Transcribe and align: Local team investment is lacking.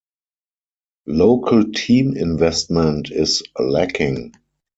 Local 1.05 1.71
team 1.73 2.17
investment 2.17 3.11
is 3.11 3.43
lacking. 3.59 4.33